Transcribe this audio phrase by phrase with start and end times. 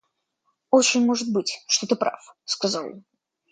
[0.71, 3.03] Очень может быть, что ты прав,— сказал он.